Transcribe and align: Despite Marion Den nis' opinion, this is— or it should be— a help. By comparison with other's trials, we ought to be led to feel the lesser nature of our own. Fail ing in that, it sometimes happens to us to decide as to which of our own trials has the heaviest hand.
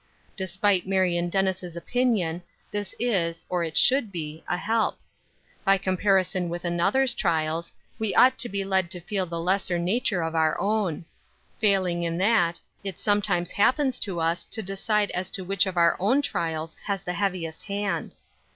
Despite 0.35 0.87
Marion 0.87 1.29
Den 1.29 1.45
nis' 1.45 1.75
opinion, 1.75 2.41
this 2.71 2.95
is— 2.97 3.45
or 3.51 3.63
it 3.63 3.77
should 3.77 4.11
be— 4.11 4.43
a 4.49 4.57
help. 4.57 4.97
By 5.63 5.77
comparison 5.77 6.49
with 6.49 6.65
other's 6.65 7.13
trials, 7.13 7.71
we 7.99 8.15
ought 8.15 8.39
to 8.39 8.49
be 8.49 8.63
led 8.65 8.89
to 8.89 8.99
feel 8.99 9.27
the 9.27 9.39
lesser 9.39 9.77
nature 9.77 10.23
of 10.23 10.33
our 10.33 10.59
own. 10.59 11.05
Fail 11.59 11.85
ing 11.85 12.01
in 12.01 12.17
that, 12.17 12.59
it 12.83 12.99
sometimes 12.99 13.51
happens 13.51 13.99
to 13.99 14.19
us 14.19 14.43
to 14.45 14.63
decide 14.63 15.11
as 15.11 15.29
to 15.29 15.43
which 15.43 15.67
of 15.67 15.77
our 15.77 15.95
own 15.99 16.23
trials 16.23 16.77
has 16.85 17.03
the 17.03 17.13
heaviest 17.13 17.65
hand. 17.67 18.15